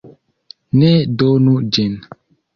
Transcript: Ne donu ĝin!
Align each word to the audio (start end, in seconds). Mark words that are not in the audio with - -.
Ne 0.83 0.89
donu 1.23 1.55
ĝin! 1.79 1.95